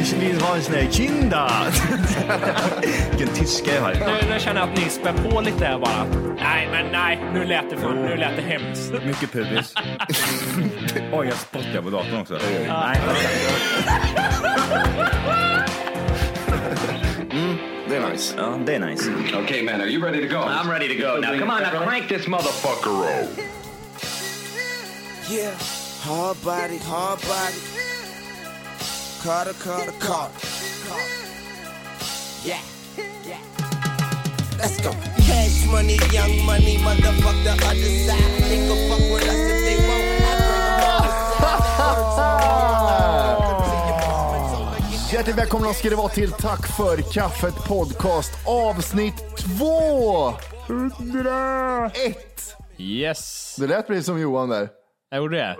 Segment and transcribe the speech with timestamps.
[0.00, 1.50] Ich vill ha en sån här kinda.
[3.10, 3.94] Vilken tyska jag har.
[3.94, 6.04] Nu, nu känner jag att ni spär på lite här bara.
[6.40, 8.92] Nej, men nej, nu lät det, för, nu lät det hemskt.
[9.06, 9.74] Mycket pubis.
[11.12, 12.38] Oj, jag spottar på datorn också.
[12.68, 13.00] Nej,
[17.88, 18.34] Det är nice.
[18.36, 19.10] ja, det är nice.
[19.44, 20.40] okay, man, are you ready to go?
[20.40, 21.20] I'm ready to go.
[21.20, 23.38] Now, come on, now crank this motherfucker up.
[25.30, 25.54] Yeah,
[26.02, 27.87] hard body, hard body.
[29.22, 30.46] Carter, Carter, Carter.
[32.44, 32.60] Yeah,
[33.26, 33.38] yeah.
[34.58, 34.92] Let's go.
[35.26, 38.42] Cash money, young money, motherfuck the other side.
[38.48, 40.04] They can fuck with us if they want.
[41.40, 41.42] I
[43.58, 44.74] bring them all
[45.12, 49.14] Hjärtligt välkomna ska det vara till Tack för kaffet podcast avsnitt
[49.58, 52.56] 201.
[52.78, 53.56] Yes.
[53.58, 54.68] Det lät precis som Johan där.
[55.10, 55.56] Jag gjorde det.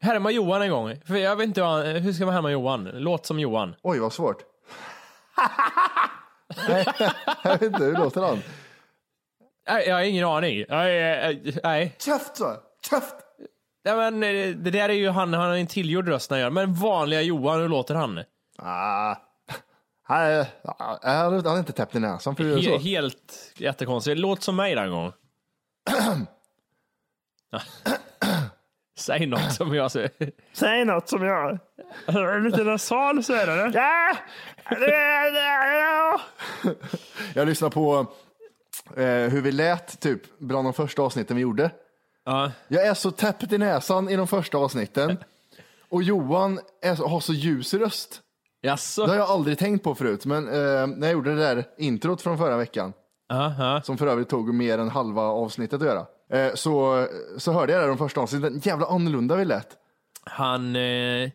[0.00, 0.96] Härma Johan en gång.
[1.06, 2.84] För jag vet inte vad han, hur ska man härma Johan?
[2.92, 3.74] Låt som Johan.
[3.82, 4.42] Oj, vad svårt.
[6.68, 6.86] Nej,
[7.44, 8.42] jag vet inte, hur låter han?
[9.68, 10.64] Nej, jag har ingen aning.
[10.68, 11.96] Nej, nej, nej.
[11.98, 12.56] Käft så!
[12.90, 13.14] Käft!
[13.82, 16.42] Ja, men, eh, det där är ju han, han har en tillgjord röst när han
[16.42, 16.50] gör.
[16.50, 18.20] Men vanliga Johan, hur låter han?
[18.58, 19.14] Ah.
[20.02, 20.44] Han
[21.02, 22.78] han är- inte täppt i näsan för He, så.
[22.78, 24.18] helt jättekonstigt.
[24.18, 25.12] Låt som mig den gång.
[29.08, 30.10] Säg något som jag säger.
[30.52, 31.58] Säg något som jag...
[32.44, 33.70] Lite nasal så är det.
[33.74, 34.16] Ja!
[37.34, 38.06] Jag lyssnade på
[38.96, 41.70] eh, hur vi lät typ bland de första avsnitten vi gjorde.
[42.24, 42.52] Ja.
[42.68, 45.16] Jag är så täppt i näsan i de första avsnitten.
[45.88, 48.20] Och Johan är, så- har så ljus röst.
[48.60, 49.02] Jaså?
[49.06, 52.22] Det har jag aldrig tänkt på förut, men eh, när jag gjorde det där introt
[52.22, 52.92] från förra veckan,
[53.28, 53.82] Ja, ja.
[53.82, 57.06] som för övrigt tog mer än halva avsnittet att göra, eh, så,
[57.36, 58.60] så hörde jag det de första avsnitten.
[58.64, 59.68] Jävla annorlunda vi lät.
[60.24, 60.76] Han...
[60.76, 61.30] Eh,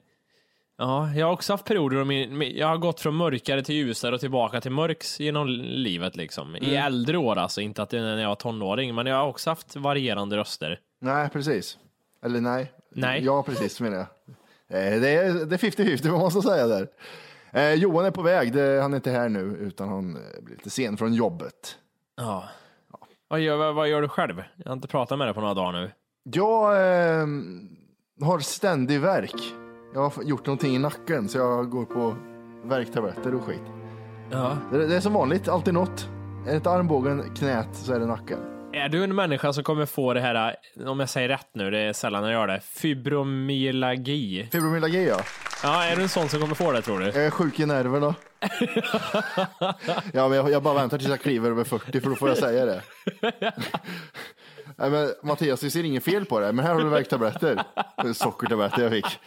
[0.78, 4.16] ja, jag har också haft perioder då min, jag har gått från mörkare till ljusare
[4.16, 6.56] och tillbaka till mörks genom livet liksom.
[6.56, 9.50] I äldre år alltså, inte att det när jag var tonåring, men jag har också
[9.50, 10.80] haft varierande röster.
[11.02, 11.78] Nej, precis.
[12.26, 12.72] Eller nej.
[12.90, 13.24] Nej.
[13.24, 14.08] Ja, precis menar jag.
[14.74, 16.88] Eh, det är det är 50-50 vad man ska säga där.
[17.52, 20.56] Eh, Johan är på väg, det, han är inte här nu, utan han eh, blir
[20.56, 21.78] lite sen från jobbet.
[22.18, 22.44] Ja.
[23.28, 24.44] Vad gör, vad, gör du själv?
[24.58, 25.92] Jag har inte pratat med dig på några dagar nu.
[26.24, 27.28] Jag eh,
[28.22, 29.36] har ständig värk.
[29.94, 32.16] Jag har gjort någonting i nacken så jag går på
[32.64, 33.62] värktabletter och skit.
[34.32, 34.58] Ja.
[34.72, 36.10] Det, det är som vanligt, alltid något.
[36.46, 38.40] Är det inte armbågen, knät så är det nacken.
[38.74, 41.80] Är du en människa som kommer få det här, om jag säger rätt nu, det
[41.80, 44.48] är sällan jag gör det, fibromyalgi?
[44.52, 45.18] Fibromyalgi ja.
[45.64, 47.06] Ja, är du en sån som kommer få det tror du?
[47.06, 48.16] Jag är sjuk i nerverna.
[50.14, 52.38] ja, men jag, jag bara väntar tills jag kliver över 40 för då får jag
[52.38, 52.82] säga det.
[54.76, 57.64] Nej, men Mattias, det ser inget fel på det, men här har du värktabletter.
[58.14, 59.20] Sockertabletter jag fick.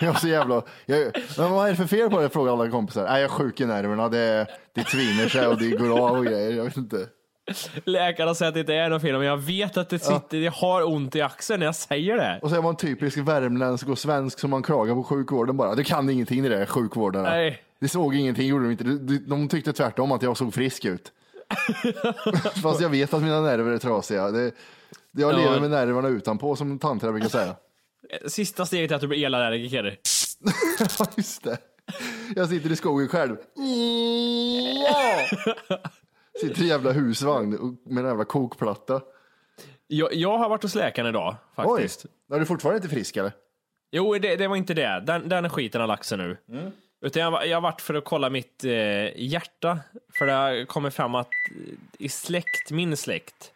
[0.00, 0.62] Jag är så jävla...
[0.86, 2.28] Jag, men vad är det för fel på det?
[2.28, 3.04] Frågar alla kompisar.
[3.04, 4.08] Nej, jag är sjuk i nerverna.
[4.08, 6.52] Det, det tviner sig och det går av och grejer.
[6.52, 7.06] Jag vet inte.
[7.84, 10.52] Läkarna säger att det inte är något fel, men jag vet att det sitter, jag
[10.52, 12.38] har ont i axeln när jag säger det.
[12.42, 15.74] Och så är man typisk värmländsk och svensk som man klagar på sjukvården bara.
[15.74, 17.22] Du kan ingenting i det där sjukvården.
[17.22, 17.62] Nej.
[17.80, 18.84] Det såg ingenting, gjorde de inte.
[18.84, 21.12] De- De tyckte tvärtom att jag såg frisk ut.
[22.62, 24.30] Fast jag vet att mina nerver är trasiga.
[24.30, 24.52] Det,
[25.12, 25.36] jag Ja.
[25.36, 27.54] lever med nerverna utanpå som tanterna brukar säga.
[28.26, 29.84] Sista steget är att du blir elallergiker.
[31.16, 31.58] Just det.
[32.36, 33.36] Jag sitter i skogen själv.
[34.84, 35.78] Ja!
[36.40, 39.00] Sitter i jävla husvagn med en jävla kokplatta.
[39.86, 42.06] Jag, jag har varit hos läkaren idag, Oj, faktiskt.
[42.32, 43.32] är du fortfarande inte frisk eller?
[43.90, 45.02] Jo, det, det var inte det.
[45.06, 46.36] Den, den skiten har lagt sig nu.
[47.00, 48.72] Utan jag, jag har varit för att kolla mitt eh,
[49.16, 49.78] hjärta.
[50.18, 51.28] För det har kommit fram att
[51.98, 53.52] i släkt, min släkt,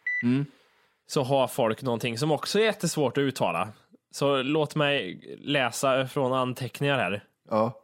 [1.07, 3.67] så har folk någonting som också är jättesvårt att uttala.
[4.11, 7.23] Så låt mig läsa från anteckningar här.
[7.49, 7.79] Ja.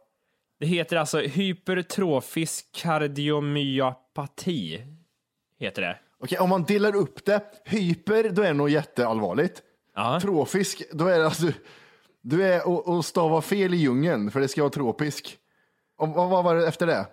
[0.60, 4.82] Det heter alltså hypertrofisk kardiomyopati.
[5.58, 5.98] Heter det.
[6.22, 7.42] Okej, om man delar upp det.
[7.64, 9.62] Hyper, då är det nog jätteallvarligt.
[9.94, 10.20] Ja.
[10.20, 11.46] Trofisk, då är det alltså,
[12.22, 15.36] du är och, och stava fel i djungeln för det ska vara tropisk.
[15.96, 17.06] Om, vad, vad var det efter det?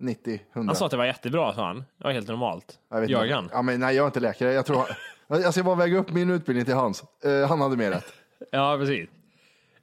[0.00, 0.68] 90, 100.
[0.68, 1.78] Han sa att det var jättebra sa han.
[1.78, 2.78] Det var helt normalt.
[3.08, 3.48] Jag han?
[3.52, 4.52] Ja, men nej, jag är inte läkare.
[4.52, 4.84] Jag, tror,
[5.28, 7.04] jag ska bara väga upp min utbildning till hans.
[7.24, 8.12] Eh, han hade mer rätt.
[8.50, 9.08] Ja, precis.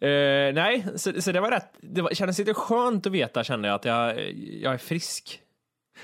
[0.01, 1.73] Eh, nej, så, så det var rätt.
[1.81, 4.31] Det var, kändes lite skönt att veta kände jag att jag,
[4.61, 5.41] jag är frisk.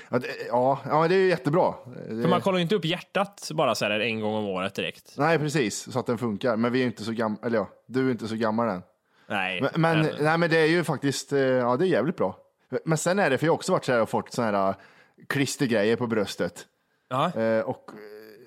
[0.08, 1.74] Ja, det, ja, ja, det är ju jättebra.
[2.06, 5.14] För man kollar ju inte upp hjärtat bara så här en gång om året direkt.
[5.18, 6.56] nej, precis, så att den funkar.
[6.56, 8.82] Men vi är inte så gamla, eller ja, du är inte så gammal än.
[9.26, 9.60] Nej.
[9.60, 12.36] Men, men, nej, men det är ju faktiskt, eh, ja det är jävligt bra.
[12.84, 14.68] Men sen är det, för jag har också varit så här och fått såna här
[14.68, 14.74] eh,
[15.26, 16.66] klistergrejer på bröstet.
[17.10, 17.98] Eh, och eh,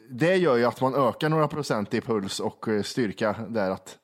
[0.10, 3.98] det gör ju att man ökar några procent i puls och eh, styrka där att,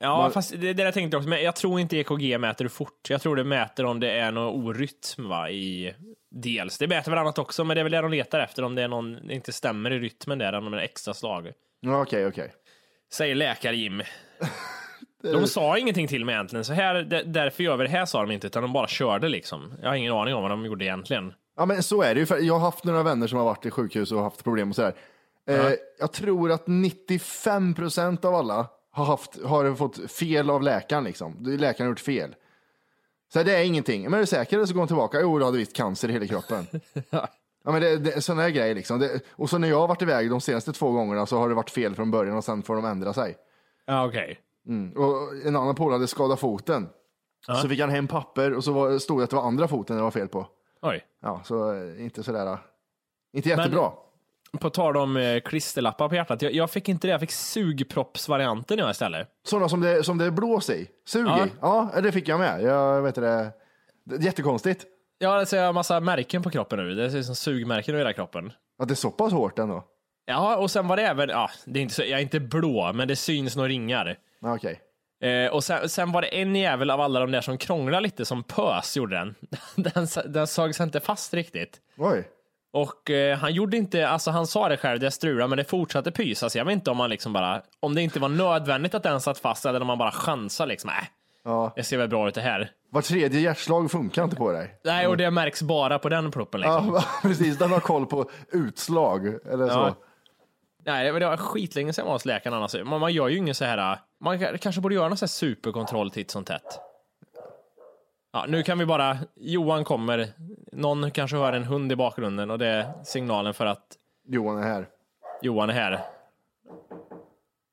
[0.00, 2.68] Ja, Man- fast det, det jag tänkte också, men jag tror inte EKG mäter hur
[2.68, 3.10] fort.
[3.10, 5.94] Jag tror det mäter om det är någon orytm va, i
[6.30, 6.78] dels.
[6.78, 8.82] Det mäter väl annat också, men det är väl det de letar efter, om det
[8.82, 11.52] är någon det inte stämmer i rytmen där, om det är extra slag.
[11.80, 12.52] ja okej, okej.
[13.12, 14.02] Säger läkare-Jim.
[15.22, 16.94] De sa ingenting till mig egentligen, så här,
[17.26, 19.72] därför gör vi det här sa de inte, utan de bara körde liksom.
[19.82, 21.32] Jag har ingen aning om vad de gjorde egentligen.
[21.56, 23.66] Ja men så är det ju, för jag har haft några vänner som har varit
[23.66, 24.94] i sjukhus och haft problem och sådär.
[25.48, 28.66] Eh, jag tror att 95 procent av alla
[28.96, 31.36] har, haft, har fått fel av läkaren liksom.
[31.40, 32.34] Läkaren har gjort fel.
[33.32, 34.02] Så det är ingenting.
[34.02, 34.66] Men är du säker?
[34.66, 35.20] Så går hon tillbaka.
[35.20, 36.66] Jo, du hade visst cancer i hela kroppen.
[37.10, 37.28] ja,
[37.64, 38.98] men det, det, sådana här grejer liksom.
[38.98, 41.54] Det, och så när jag har varit iväg de senaste två gångerna så har det
[41.54, 43.36] varit fel från början och sen får de ändra sig.
[43.86, 44.40] Ja, okej.
[44.96, 46.88] Och en annan polare hade skadat foten.
[47.62, 49.96] Så fick han hem papper och så var, stod det att det var andra foten
[49.96, 50.46] det var fel på.
[50.82, 51.04] Oj.
[51.22, 52.58] Ja, så eh, inte sådär, eh,
[53.32, 53.92] inte jättebra.
[54.58, 58.78] På tal om eh, klisterlappar på hjärtat, jag, jag fick inte det, jag fick sugproppsvarianten
[58.78, 59.28] jag istället.
[59.44, 60.88] Sådana som det, som det blåser i.
[61.06, 61.46] Sug Ja.
[61.46, 61.50] i.
[61.60, 62.62] Ja, det fick jag med.
[62.62, 63.52] Jag vet det.
[64.04, 64.84] det jättekonstigt.
[65.18, 66.94] Ja, det ser massa märken på kroppen nu.
[66.94, 68.52] Det ser ut som sugmärken över hela kroppen.
[68.78, 69.84] Att det är så pass hårt ändå.
[70.26, 72.92] Ja, och sen var det även, ja, det är inte så, jag är inte blå,
[72.94, 74.16] men det syns några ringar.
[74.42, 74.80] Okej.
[75.22, 78.24] Eh, och sen, sen var det en jävel av alla de där som krånglade lite
[78.24, 79.34] som pös gjorde den.
[79.94, 81.80] Den, den sög sig inte fast riktigt.
[81.96, 82.24] Oj.
[82.76, 86.10] Och eh, han gjorde inte, alltså han sa det själv, det strulade, men det fortsatte
[86.10, 86.56] pysas.
[86.56, 89.38] Jag vet inte om man liksom bara, om det inte var nödvändigt att den satt
[89.38, 90.96] fast eller om man bara chansade liksom, äh,
[91.44, 91.72] Ja.
[91.76, 92.70] det ser väl bra ut det här.
[92.90, 94.80] Var tredje hjärtslag funkar inte på dig.
[94.84, 96.94] Nej, och det märks bara på den pluppen liksom.
[96.94, 97.58] Ja, precis.
[97.58, 99.26] Den har koll på utslag.
[99.26, 99.72] Eller så.
[99.74, 99.94] Ja.
[100.86, 102.74] Nej, det var skitlänge sedan jag var hos läkaren annars.
[102.84, 105.28] Man, man gör ju ingen så här, man ka- kanske borde göra någon så här
[105.28, 106.80] superkontroll titt som tätt.
[108.36, 110.32] Ja, nu kan vi bara, Johan kommer,
[110.72, 113.80] någon kanske hör en hund i bakgrunden och det är signalen för att
[114.26, 114.88] Johan är här.
[115.42, 116.00] Johan är här.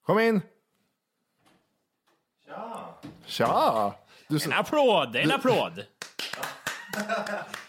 [0.05, 0.41] Kom in!
[3.25, 3.93] Tja!
[4.27, 5.85] Du, En applåd, en applåd!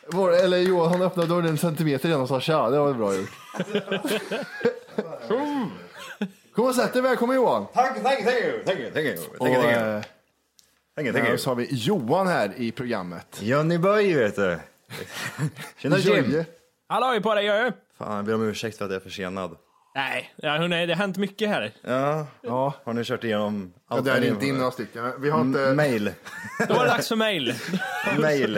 [0.06, 2.70] vår, eller Johan han öppnade dörren en centimeter innan och sa tja.
[2.70, 3.30] Det var bra gjort.
[6.54, 7.02] Kom och sätt dig.
[7.02, 7.66] Välkommen Johan!
[7.74, 9.18] Tack, tack, thank you, thank you, thank you.
[9.18, 9.96] Och, Thank you, thank you.
[9.96, 10.02] eh,
[10.96, 11.38] Thank you, thank Ja, you.
[11.38, 13.40] så har vi Johan här i programmet.
[13.42, 14.58] Johnny Boy vet du.
[15.78, 16.14] Tjena Jim.
[16.24, 16.46] Jojje.
[16.88, 17.72] Hallå på dig, Jöjö!
[17.98, 19.56] Fan, jag ber om ursäkt för att jag är försenad.
[19.94, 21.72] Nej, ja, hörni, det har hänt mycket här.
[21.82, 24.04] Ja, Ja, har ni kört igenom ja, allt?
[24.04, 25.12] det är ni- inte in några stycken.
[25.20, 25.74] Vi har inte...
[25.74, 26.12] Mail.
[26.68, 27.54] Då var det dags för mail.
[28.18, 28.56] Mail.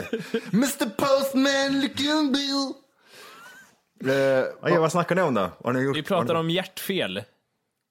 [0.52, 2.72] Mr Postman looking bill.
[4.14, 5.40] Eh, Oj, vad snackar ni om då?
[5.40, 5.96] Vad Har ni gjort?
[5.96, 6.40] Vi pratar har ni...
[6.40, 7.22] om hjärtfel.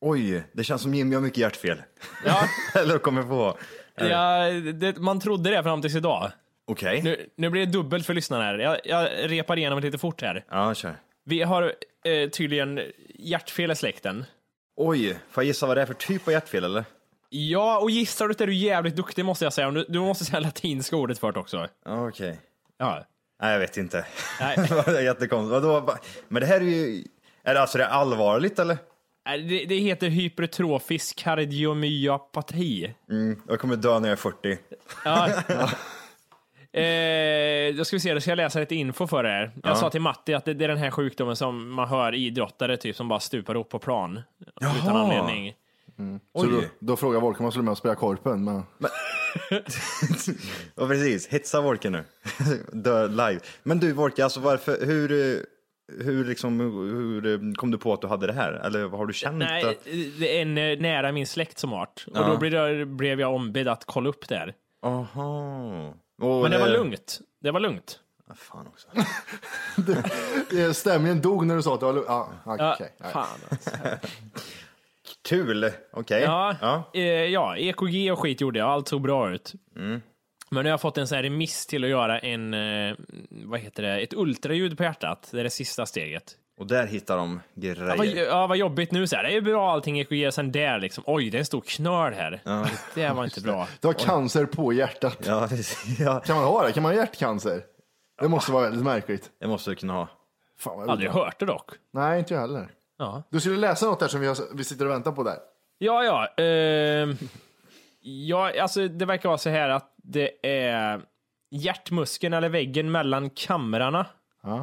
[0.02, 1.82] Oj, det känns som Jim har mycket hjärtfel.
[2.26, 2.48] Ja,
[2.82, 3.58] Eller kommer på.
[3.98, 6.32] Ja det, man trodde det fram tills idag.
[6.68, 7.02] Okej.
[7.02, 8.58] Nu, nu blir det dubbelt för lyssnarna här.
[8.58, 10.46] Jag, jag repar igenom det lite fort här.
[10.50, 10.96] Ja, kör.
[11.26, 11.64] Vi har
[12.06, 12.82] eh, tydligen
[13.20, 14.26] hjärtfel i släkten.
[14.78, 16.86] Oj, får jag gissa vad det är för typ av hjärtfel eller?
[17.30, 19.72] Ja, och gissar du inte är du jävligt duktig måste jag säga.
[19.72, 21.68] Du, du måste säga latinska ordet först också.
[21.86, 22.40] Ja, okej.
[22.78, 23.06] Ja.
[23.42, 24.06] Nej, jag vet inte.
[24.40, 24.58] Nej.
[24.86, 25.52] det jättekonstigt.
[25.52, 25.80] Vadå?
[25.80, 25.98] Va-
[26.28, 27.04] Men det här är ju...
[27.44, 28.78] Är det alltså det är allvarligt eller?
[29.26, 32.94] Nej, Det, det heter hypertrofisk kardiomyopati.
[33.10, 34.58] Mm, jag kommer dö när jag är 40.
[35.06, 35.30] Ja.
[36.76, 39.52] Eh, då ska vi se, då ska jag läsa lite info för er.
[39.64, 42.78] Jag sa till Matti att det, det är den här sjukdomen som man hör idrottare
[42.78, 44.22] typ som bara stupar upp på plan.
[44.62, 45.00] Utan Jaha.
[45.00, 45.54] anledning.
[46.36, 48.44] Så då, då frågar Volker om han skulle med och spela korpen.
[48.44, 48.64] Men...
[50.76, 51.28] Ja, precis.
[51.28, 52.04] Hetsa Wolke nu.
[52.72, 53.40] Dö live.
[53.64, 55.42] Men du Wolke, alltså varför, hur, eh,
[55.88, 58.52] hur, liksom, hur eh, kom du på att du hade det här?
[58.54, 59.38] Eller vad har du känt?
[59.38, 59.84] Nej, att-
[60.20, 62.06] det är en eh, nära min släkt som art.
[62.12, 62.28] Och Ja.
[62.28, 64.54] då blev jag, blev jag ombedd att kolla upp det här.
[64.84, 65.94] Aha.
[66.22, 67.20] Och Men det var lugnt.
[67.42, 68.00] Det var lugnt.
[68.28, 68.88] Ah, fan också.
[70.58, 72.10] Eh, Stämningen dog när du sa att det var lugnt.
[72.10, 72.94] Ah, Ja, okej.
[73.00, 73.12] Nej.
[73.14, 73.70] fan alltså.
[75.30, 75.72] Kul.
[75.92, 76.22] Okej.
[76.22, 76.84] Ja, Ja.
[76.94, 78.70] Eh, ja, EKG och skit gjorde jag.
[78.70, 79.54] Allt såg bra ut.
[79.76, 80.02] Mm.
[80.52, 82.96] Men nu har jag fått en sån här remiss till att göra en, eh,
[83.30, 85.30] vad heter det, ett ultraljud på hjärtat.
[85.32, 86.36] Det är det sista steget.
[86.58, 87.88] Och där hittar de grejer.
[87.88, 89.24] Ja, vad, ja, vad jobbigt nu så här.
[89.24, 91.04] Det är ju bra allting EKG, sen där liksom.
[91.08, 92.42] Oj, det är en stor knöl här.
[92.96, 93.68] Det var inte bra.
[93.80, 95.18] Du har cancer på hjärtat.
[95.26, 95.50] Ja,
[96.00, 96.72] ja, Kan man ha det?
[96.72, 97.62] Kan man ha hjärtcancer?
[98.22, 99.32] Det måste vara väldigt märkligt.
[99.40, 100.08] det måste du kunna ha.
[100.58, 101.72] Fan vad Aldrig hört det dock.
[101.94, 102.68] Nej, inte jag heller.
[102.98, 105.38] Ja, Du skulle läsa något där som vi, har, vi sitter och väntar på där.
[105.78, 106.04] ja.
[106.04, 107.18] ja, ehm,
[108.02, 111.02] ja alltså det verkar vara så här att det är
[111.52, 114.06] hjärtmuskeln eller väggen mellan kamrarna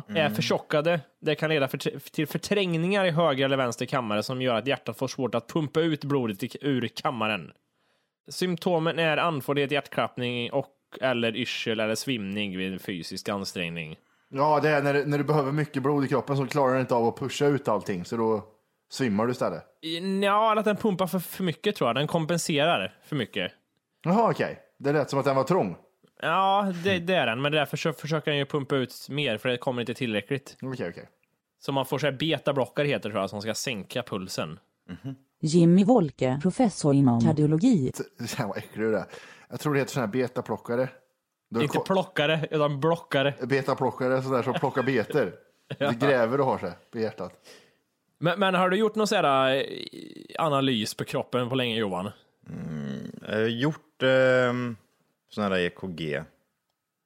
[0.08, 1.00] är förtjockade.
[1.20, 1.78] Det kan leda för,
[2.11, 5.80] till förträngningar i höger eller vänster kammare som gör att hjärtat får svårt att pumpa
[5.80, 7.52] ut blodet i- ur kammaren.
[8.30, 10.68] Symptomen är andfåddhet, hjärtklappning och
[11.00, 13.96] eller yrsel eller svimning vid fysisk ansträngning.
[14.28, 16.94] Ja, det är när, när du behöver mycket blod i kroppen så klarar du inte
[16.94, 18.04] av att pusha ut allting.
[18.04, 18.44] Så då
[18.90, 19.62] svimmar du istället.
[20.22, 21.96] Ja, att den pumpar för, för mycket tror jag.
[21.96, 23.52] Den kompenserar för mycket.
[24.04, 24.58] Jaha, okej.
[24.82, 25.76] Det lät som att den var trång.
[26.20, 29.48] Ja, det, det är den, men därför så försöker den ju pumpa ut mer för
[29.48, 30.56] det kommer inte tillräckligt.
[30.62, 31.08] Okej, okej.
[31.58, 34.58] Så man får så här betablockare heter det tror jag, som ska sänka pulsen.
[35.40, 37.92] Jimmy Wolke, professor inom kardiologi.
[38.28, 39.04] Fan vad äcklig du är.
[39.50, 40.88] Jag tror det heter sån här betaplockare.
[41.50, 43.34] Du Inte ko- plockare, utan blockare.
[43.42, 45.34] Betaplockare, sådär som plockar betor.
[45.78, 47.32] Det gräver och har sig på hjärtat.
[48.18, 49.64] Men, men har du gjort någon sån här eh,
[50.44, 52.10] analys på kroppen på länge Johan?
[53.26, 54.52] Jag har gjort eh,
[55.29, 56.25] sån här EKG.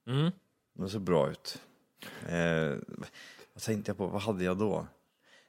[0.09, 0.31] Mm.
[0.75, 1.61] Det såg bra ut.
[2.29, 2.75] Eh,
[3.55, 4.07] vad tänkte jag på?
[4.07, 4.87] Vad hade jag då?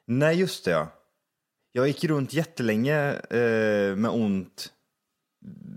[0.04, 0.70] Nej, just det.
[0.70, 0.88] ja.
[1.72, 4.72] Jag gick runt jättelänge eh, med ont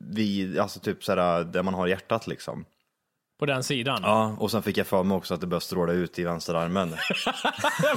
[0.10, 2.66] vid, alltså typ såhär, där man har hjärtat liksom.
[3.40, 4.00] På den sidan?
[4.04, 6.94] Ja, och sen fick jag för mig också att det började stråla ut i vänsterarmen.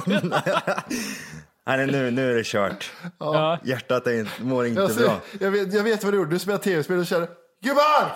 [1.67, 2.91] Nej, nu, nu är det kört.
[3.19, 3.59] Ja.
[3.63, 5.21] Hjärtat är inte, mår inte Jag, ser, bra.
[5.39, 6.31] jag, vet, jag vet vad du gjorde.
[6.31, 7.27] Du spelar tv-spel och känner
[7.63, 8.11] Gubbar!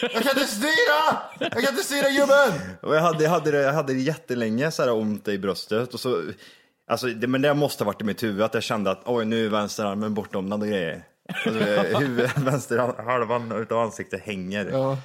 [0.00, 1.18] Jag kan inte styra!
[1.38, 2.60] Jag kan inte styra gubben!
[2.82, 5.94] Och jag hade, jag hade, det, jag hade det jättelänge så här ont i bröstet.
[5.94, 6.22] Och så,
[6.86, 9.24] alltså, det, men det måste ha varit i mitt huvud att jag kände att oj,
[9.24, 11.04] nu är vänsterarmen bortdomnad och grejer.
[11.46, 11.64] Alltså,
[11.98, 14.66] huvudet, vänster halvan utav ansiktet hänger.
[14.72, 14.98] Ja.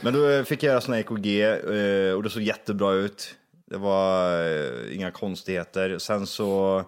[0.00, 3.34] Men då fick jag göra sån här EKG eh, och det såg jättebra ut.
[3.70, 5.98] Det var eh, inga konstigheter.
[5.98, 6.84] Sen så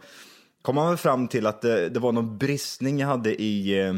[0.62, 3.94] kom man väl fram till att det, det var någon bristning jag hade i, eh,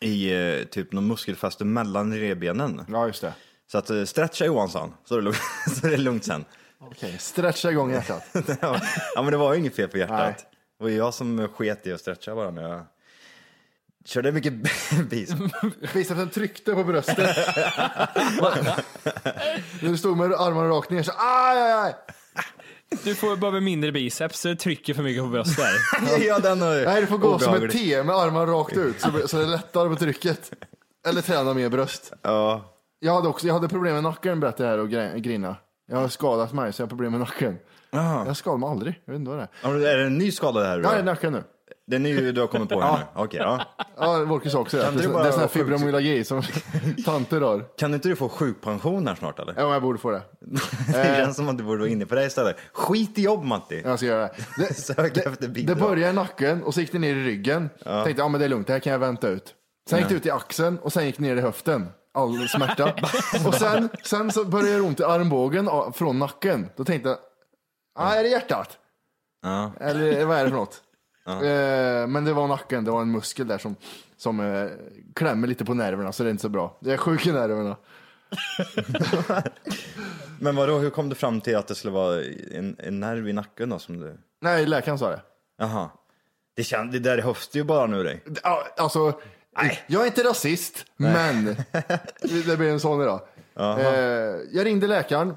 [0.00, 2.84] i eh, typ någon muskelfäste mellan revbenen.
[2.88, 3.34] Ja, just det.
[3.72, 5.40] Så att eh, stretcha Johansson, så är det lugnt,
[5.80, 6.44] så är det lugnt sen.
[6.78, 8.24] Okej, stretcha igång hjärtat.
[8.60, 10.18] ja, men det var ju inget fel på hjärtat.
[10.18, 10.36] Nej.
[10.78, 12.82] Det var jag som sket i att stretcha bara när jag
[14.04, 14.52] körde mycket
[15.10, 15.40] biceps.
[15.94, 17.36] Bicepsen tryckte på bröstet.
[19.80, 21.94] Du stod med armarna rakt ner så aj, aj, aj.
[23.04, 25.64] Du får behöver mindre biceps, så det trycker för mycket på bröstet.
[26.26, 27.70] ja, den har Nej, du får gå som ett.
[27.72, 30.50] T med armarna rakt ut så, så det är lättare på trycket.
[31.08, 32.12] Eller träna mer bröst.
[32.22, 35.56] Ja, Jag hade också jag hade problem med nacken berättade jag här och gre- grina.
[35.90, 37.58] Jag har skadat mig så jag har problem med nacken.
[37.92, 38.26] Aha.
[38.26, 39.00] Jag skadar mig aldrig.
[39.04, 39.48] Jag vet inte vad det är.
[39.62, 40.80] Ja, men är det en ny skada det här?
[40.84, 41.42] Ja, det är nacken nu.
[41.86, 43.04] Det är ny du har kommit på här nu?
[43.14, 43.60] Okej, ja.
[43.96, 44.82] Ja, Wolke sa också det.
[44.82, 45.66] Kan Det du är, bara det är sån här vara sjuk?
[45.78, 46.42] fibromyalgi som
[47.04, 47.64] tanter har.
[47.78, 49.54] Kan inte du få sjukpension här snart eller?
[49.56, 50.22] Ja, jag borde få det.
[50.92, 52.56] Det känns som att du borde vara inne på det istället.
[52.72, 53.82] Skit i jobb Matti!
[53.84, 54.32] Jag ska göra det.
[54.68, 55.78] Det, Sök efter det bidrag.
[55.78, 57.70] började i nacken och så gick det ner i ryggen.
[57.84, 59.54] Tänkte, ja men det är lugnt, det här kan jag vänta ut.
[59.90, 61.88] Sen gick det ut i axeln och sen gick det ner i höften.
[62.14, 62.92] All smärta.
[63.46, 66.68] och sen, sen så började det ont i armbågen av- från nacken.
[66.76, 67.18] Då tänkte jag,
[67.98, 68.78] ah, är det hjärtat?
[69.42, 69.72] Ja.
[69.80, 70.80] Eller vad är det för något?
[71.26, 73.76] Eh, men det var nacken, det var en muskel där som,
[74.16, 74.68] som eh,
[75.14, 76.78] klämmer lite på nerverna så det är inte så bra.
[76.80, 77.76] Jag är sjuk i nerverna.
[80.40, 83.32] Men vadå, hur kom du fram till att det skulle vara en, en nerv i
[83.32, 84.18] nacken då som du...
[84.40, 85.20] Nej, läkaren sa det.
[85.58, 85.90] Jaha.
[86.56, 88.22] Det, kän, det där höfter ju bara nu dig.
[88.42, 89.20] Ja, Alltså,
[89.86, 91.44] jag är inte rasist, men
[92.46, 93.20] det blir en sån idag.
[93.56, 93.86] Eh,
[94.52, 95.34] jag ringde läkaren.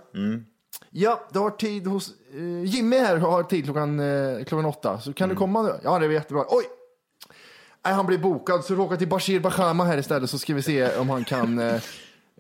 [0.97, 4.99] Ja, du har tid hos eh, Jimmy här har tid klockan, eh, klockan åtta.
[4.99, 5.73] Så kan du komma nu?
[5.83, 6.45] Ja, det är jättebra.
[6.49, 6.63] Oj!
[7.85, 10.61] Nej, han blir bokad så du åker till Bashir Bashama här istället så ska vi
[10.61, 11.75] se om han kan eh,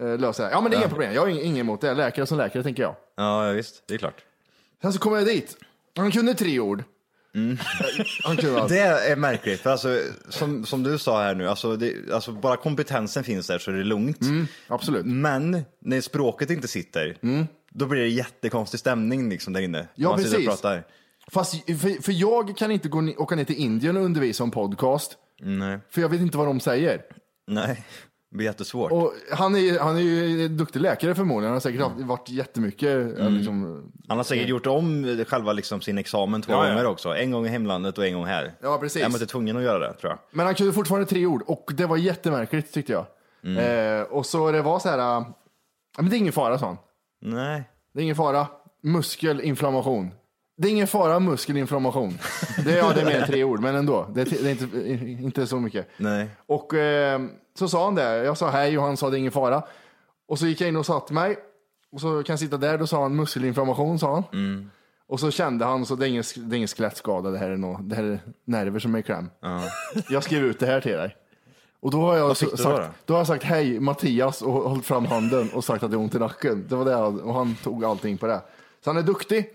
[0.01, 0.51] eh, lösa det.
[0.51, 1.13] Ja, men det är inga problem.
[1.13, 1.93] Jag har ing- inget emot det.
[1.93, 2.95] Läkare som läkare tänker jag.
[3.17, 3.83] Ja, visst.
[3.87, 4.23] Det är klart.
[4.81, 5.57] Sen så kommer jag dit.
[5.95, 6.83] Han kunde tre ord.
[8.23, 8.69] Han kunde allt.
[8.73, 12.57] Det är märkligt, för alltså, som, som du sa här nu, alltså, det, alltså bara
[12.57, 14.19] kompetensen finns där så är det lugnt.
[14.67, 15.05] absolut.
[15.05, 17.17] Men när språket inte sitter,
[17.75, 19.87] då blir det jättekonstig stämning liksom där inne.
[19.95, 20.47] Ja, Man och precis.
[20.47, 20.83] pratar.
[21.31, 24.51] Fast, för, för jag kan inte gå, ni- åka ner till Indien och undervisa om
[24.51, 25.17] podcast.
[25.41, 25.79] Nej.
[25.89, 27.01] För jag vet inte vad de säger.
[27.47, 27.85] Nej,
[28.31, 28.91] det blir jättesvårt.
[28.91, 31.43] Och han, är, han är ju en duktig läkare förmodligen.
[31.49, 33.15] Han har säkert haft- varit jättemycket.
[33.19, 36.69] ja, Liksom, Han har säkert gjort om själva liksom sin examen två Ja, ja.
[36.73, 37.09] gånger också.
[37.15, 38.53] En gång i hemlandet och en gång här.
[38.61, 39.01] Ja, precis.
[39.01, 40.19] Jag var inte tvungen att göra det, tror jag.
[40.31, 43.05] men han kunde fortfarande tre ord och det var jättemärkligt tyckte jag.
[43.43, 43.57] Mm.
[44.01, 44.97] Eh, och så det var så här.
[44.97, 45.33] ja,
[45.97, 46.77] men det är ingen fara sa han.
[47.25, 47.63] Nej.
[47.93, 48.47] Det är ingen fara.
[48.81, 50.11] Muskelinflammation.
[50.57, 52.17] Det är ingen fara muskelinflammation.
[52.65, 54.09] Det, ja, det är mer än tre ord, men ändå.
[54.13, 55.87] Det är, det är inte, inte så mycket.
[55.97, 56.29] Nej.
[56.45, 57.21] Och eh,
[57.59, 58.23] så sa han det.
[58.23, 59.63] Jag sa hej och han sa det är ingen fara.
[60.27, 61.37] Och så gick jag in och satte mig.
[61.91, 62.77] Och så kan jag sitta där.
[62.77, 64.23] Då sa han muskelinflammation sa han.
[64.33, 64.71] Mm.
[65.07, 67.29] Och så kände han så det är ingen, det är ingen skelettskada.
[67.29, 69.29] Det här är, nå det här är nerver som är i kläm.
[70.09, 71.15] Jag skrev ut det här till dig.
[71.85, 75.05] Och då har jag, sagt, då då, har jag sagt hej Mattias och hållit fram
[75.05, 76.65] handen och sagt att det är ont i nacken.
[76.69, 78.41] Det var det jag, och han tog allting på det.
[78.83, 79.49] Så han är duktig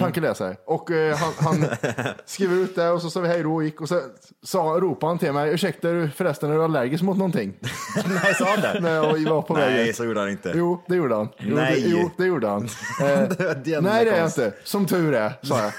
[0.00, 0.56] tankeläsare.
[0.64, 1.64] Och eh, han, han
[2.26, 4.00] skrev ut det och så sa vi hej då och gick och så
[4.42, 7.54] sa, ropade han till mig, ursäkta förresten är du allergisk mot någonting?
[8.22, 8.80] Nej, sa han det?
[8.80, 10.52] När jag var på Nej, så gjorde han inte.
[10.54, 11.28] Jo, det gjorde han.
[11.38, 11.80] Jo, Nej.
[11.82, 12.68] Det, jo, det gjorde han.
[13.02, 13.28] Eh,
[13.64, 14.52] Det nej, det är jag inte.
[14.64, 15.72] Som tur är, sa jag.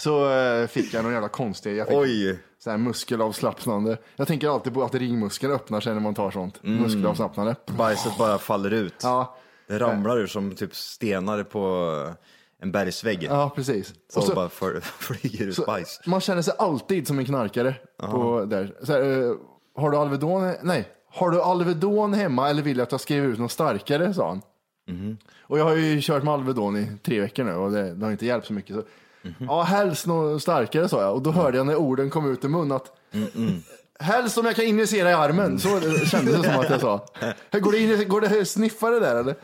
[0.00, 2.38] Så eh, fick jag någon jävla konstig, jag fick Oj.
[2.64, 3.98] Så här muskelavslappnande.
[4.16, 6.62] Jag tänker alltid på att ringmuskeln öppnar sig när man tar sånt.
[6.62, 7.56] Muskelavslappnande.
[7.78, 8.94] Bajset bara faller ut.
[9.02, 9.36] Ja,
[9.68, 11.60] Det ramlar ur som typ stenar på
[12.62, 13.22] en bergsvägg.
[13.22, 13.94] ja precis.
[14.12, 16.00] Så, Och så- bara för, flyger ut bajs.
[16.06, 17.74] Man känner sig alltid som en knarkare.
[17.98, 18.74] På där.
[18.82, 19.32] Så här, eh,
[19.76, 20.52] har du Alvedon?
[20.62, 20.88] Nej.
[21.14, 24.14] Har du Alvedon hemma eller vill du att jag skriver ut något starkare?
[24.14, 24.42] sa han.
[25.42, 28.12] Och jag har ju kört med Alvedon i tre veckor nu och det, det har
[28.12, 28.76] inte hjälpt så mycket.
[28.76, 28.82] Så,
[29.38, 31.14] Ja, helst något starkare sa jag.
[31.14, 32.92] Och då hörde jag när orden kom ut ur mun att
[34.00, 35.58] Helst om jag kan injicera i armen.
[35.58, 37.06] Så kändes det som att jag sa.
[37.60, 39.34] Går det, in, går det sniffa det där eller?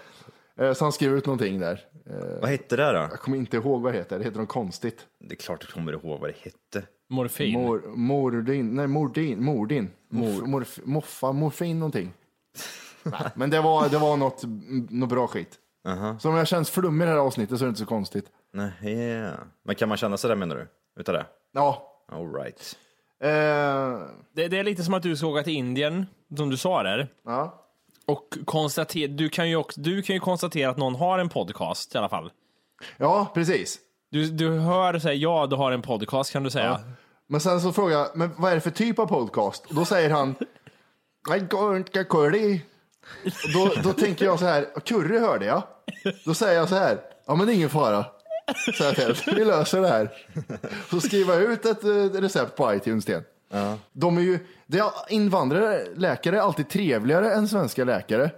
[0.60, 1.80] Eh, Så han skrev ut någonting där.
[2.10, 2.98] Eh, Vad hette det då?
[2.98, 4.18] Jag kommer inte ihåg vad det heter.
[4.18, 4.98] Det heter något konstigt.
[5.28, 6.88] Det är klart du kommer ihåg vad det hette.
[7.10, 7.52] Morfin.
[7.52, 12.12] Mor, mordin, nej mordin, mordin, Mor, morf, moffa, morfin någonting.
[13.34, 14.42] Men det var, det var något,
[14.90, 15.58] något bra skit.
[16.20, 18.24] Så om jag känns flummig i det här avsnittet så är det inte så konstigt.
[18.52, 19.30] Nej.
[19.64, 20.68] Men kan man känna sig där menar du?
[21.00, 21.26] Utav det?
[21.52, 21.82] Ja.
[22.12, 22.76] All right.
[23.20, 26.06] Eh, Det, det är lite som att du ska åka till Indien,
[26.36, 27.08] som du sa där.
[27.24, 27.64] ja.
[28.06, 31.94] Och konstatera, du kan ju också, du kan ju konstatera att någon har en podcast
[31.94, 32.30] i alla fall.
[32.96, 33.78] ja, precis.
[34.10, 36.80] Du, du hör säga ja, du har en podcast kan du säga.
[37.26, 39.66] Men sen så frågar jag, men vad är det för typ av podcast?
[39.66, 40.34] Och då säger han,
[41.28, 42.60] "Nej, går inte curry.
[43.24, 45.62] Och Då, då tänker jag så här, curry hörde jag.
[46.24, 48.04] Då säger jag så här, ja men det är ingen fara.
[48.80, 49.34] Jag till.
[49.34, 50.10] Vi löser det här.
[50.90, 53.78] Så skriver jag ut ett eh, recept på iTunes till en.
[53.92, 58.30] De är ju, det är invandrare, läkare är alltid trevligare än svenska läkare.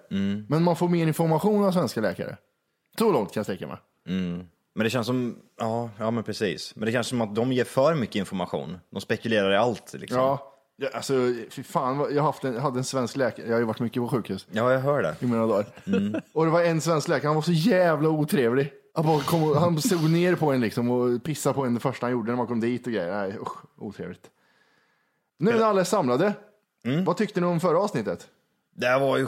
[0.49, 2.37] Men man får mer information av svenska läkare.
[2.99, 3.77] Så långt kan jag sträcka mig.
[4.75, 6.73] Men det känns som, ja, ja men precis.
[6.77, 8.79] Men det känns som att de ger för mycket information.
[8.91, 10.19] De spekulerar i allt liksom.
[10.19, 11.15] Ja, ja, alltså
[11.51, 14.09] fy fan, jag haft en, hade en svensk läkare, jag har ju varit mycket på
[14.09, 15.17] sjukhus Ja, jag hör det.
[15.21, 15.67] i mina dagar.
[16.33, 18.73] Och det var en svensk läkare, han var så jävla otrevlig.
[18.95, 21.81] Han, bara kom, och- han såg ner på en liksom och pissade på en det
[21.81, 23.13] första han gjorde när man kom dit och grejer.
[23.13, 24.31] Nej usch, otrevligt.
[25.39, 26.33] Nu när alla är samlade,
[27.07, 28.29] vad tyckte ni om förra avsnittet?
[28.75, 29.27] Det här var ju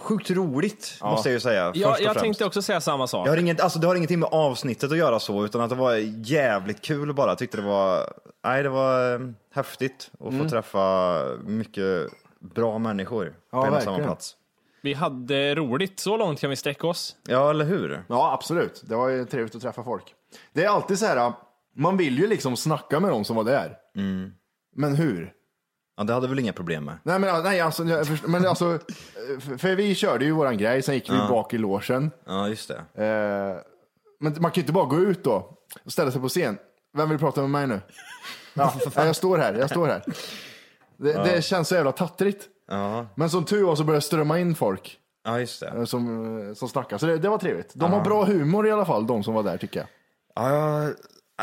[0.00, 1.72] sjukt roligt, måste jag ju säga.
[1.74, 3.26] Ja, jag tänkte också säga samma sak.
[3.26, 5.76] Jag har inget, alltså det har ingenting med avsnittet att göra så, utan att det
[5.76, 5.94] var
[6.30, 7.30] jävligt kul bara.
[7.30, 8.12] Jag tyckte det var,
[8.44, 9.20] nej det var eh,
[9.54, 10.42] häftigt att Mm.
[10.42, 14.36] få träffa mycket bra människor på en och samma plats.
[14.84, 17.16] Vi hade roligt, så långt kan vi sträcka oss.
[17.28, 18.04] Ja, eller hur?
[18.08, 18.82] Ja, absolut.
[18.86, 20.14] Det var ju trevligt att träffa folk.
[20.52, 21.32] Det är alltid så här,
[21.76, 23.76] man vill ju liksom snacka med dem som var där.
[24.76, 25.32] Men hur?
[25.96, 26.98] Ja, det hade väl inga problem med.
[27.02, 28.78] Nej, men, nej, alltså, jag förstår, men alltså,
[29.40, 32.10] för, för vi körde ju våran grej, sen gick vi bak i logen.
[32.26, 33.04] Ja, just det.
[33.04, 33.62] Eh,
[34.20, 36.58] men man kan ju inte bara gå ut då och ställa sig på scen.
[36.96, 37.80] Vem vill prata med mig nu?
[38.54, 40.02] Ja, ja, jag står här, jag står här.
[40.96, 42.48] Det, det känns så jävla tattrigt.
[42.70, 45.68] Ja, Men som tur var så började det strömma in folk ja just det.
[45.68, 46.98] eh, som, eh, som snackar.
[46.98, 47.72] Så det, det var trevligt.
[47.74, 49.88] De har bra humor i alla fall, de som var där tycker jag.
[50.34, 50.94] Ja, jag,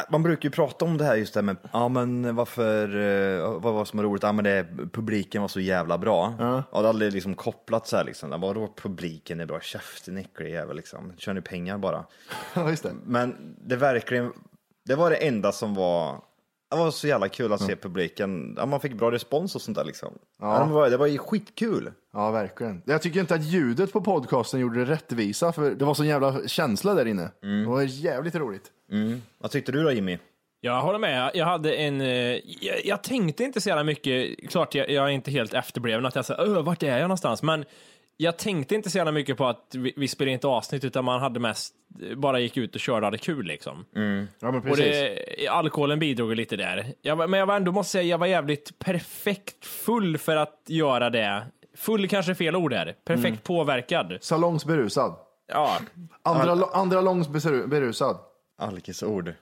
[0.10, 2.98] Man brukar ju prata om det här just det här med, ja men varför,
[3.40, 4.24] eh, vad var som var roligt?
[4.24, 6.34] Ja men det, publiken var så jävla bra.
[6.40, 6.64] Ja.
[6.72, 10.76] det hade aldrig liksom kopplat så här liksom, vadå publiken är bra, käften äcklig jävel
[10.76, 12.06] liksom, kör ni pengar bara.
[12.54, 12.94] Ja, just det.
[13.06, 14.34] Men det verkligen,
[14.86, 16.22] det var det enda som var,
[16.72, 19.78] det var så jävla kul att se publiken, ja, man fick bra respons och sånt
[19.78, 20.14] där liksom.
[20.40, 20.64] Ja.
[20.68, 21.92] det, var, det var ju skitkul.
[22.14, 22.82] Ja, verkligen.
[22.86, 26.48] Jag tycker inte att ljudet på podcasten gjorde det rättvisa, för det var sån jävla
[26.48, 27.30] känsla där inne.
[27.42, 28.72] Det var jävligt roligt.
[28.92, 29.22] Mm.
[29.38, 30.18] Vad tyckte du då Jimmy?
[30.64, 31.32] Jag håller med.
[31.34, 32.02] Jag hade en...
[32.02, 32.08] eh,
[32.62, 34.50] Jag, jag tänkte inte så jävla mycket.
[34.50, 37.44] Klart, jag, jag är inte helt efterbliven att jag sa öh, vart är jag någonstans?
[37.44, 37.66] Men
[38.22, 41.20] jag tänkte inte så jävla mycket på att vi, vi spelade inte avsnitt, utan man
[41.22, 41.74] hade mest
[42.18, 43.86] bara gick ut och körde och hade kul liksom.
[43.94, 44.02] Ja,
[44.52, 44.86] men Och precis.
[44.86, 46.94] det, alkoholen bidrog lite där.
[47.02, 51.10] Jag, men jag var ändå, måste säga, jag var jävligt perfekt full för att göra
[51.10, 51.46] det.
[51.76, 52.96] Full kanske är fel ord här.
[53.06, 53.38] Perfekt Mm.
[53.44, 54.18] påverkad.
[54.22, 55.16] Salongsberusad.
[55.48, 55.78] Ja.
[56.24, 58.18] Andra, andra långs beru- berusad.
[58.58, 59.34] Alkisord.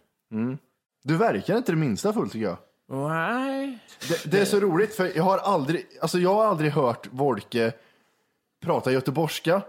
[1.03, 2.57] Du verkar inte det minsta full tycker jag.
[2.91, 3.77] Nej.
[4.09, 7.71] Det, det är så roligt för jag har aldrig, alltså jag har aldrig hört Wolke
[8.65, 9.61] prata göteborgska.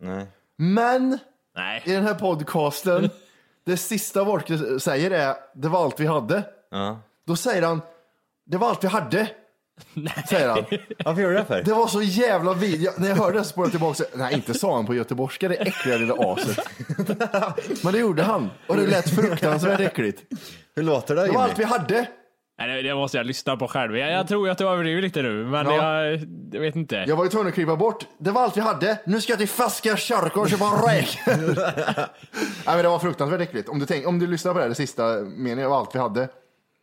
[0.00, 0.26] Nej.
[0.56, 1.18] Men
[1.56, 1.82] Nej.
[1.84, 3.10] i den här podcasten,
[3.66, 6.42] det sista Wolke säger är det var allt vi hade.
[6.70, 7.00] Ja.
[7.26, 7.80] Då säger han
[8.46, 9.28] det var allt vi hade.
[10.28, 10.64] Säger han.
[11.04, 11.62] Varför gjorde du det för?
[11.62, 12.82] Det var så jävla vid.
[12.82, 13.94] Jag, när jag hörde det så spårade jag tillbaka.
[13.94, 16.58] så- Nej, inte sa han på göteborgska, det äckliga lilla aset.
[17.84, 18.50] Men det gjorde han.
[18.68, 20.22] Och det lät fruktansvärt äckligt.
[20.74, 21.42] Hur låter det Det var Jimmy?
[21.50, 22.08] allt vi hade.
[22.58, 23.96] Nej, det, måste jag lyssna på själv.
[23.96, 26.02] Jag, jag tror att du överdriver lite nu, men Ja.
[26.04, 26.20] jag,
[26.52, 27.04] jag vet inte.
[27.08, 28.06] Jag var ju tvungen att kliva bort.
[28.18, 28.98] Det var allt vi hade.
[29.04, 31.18] Nu ska jag till Färska kyrka och köpa räk.
[31.26, 32.06] Nej,
[32.66, 33.68] men det var fruktansvärt äckligt.
[33.68, 35.94] Om du, tänk, om du lyssnar på det här, det sista meningen, det var allt
[35.94, 36.28] vi hade.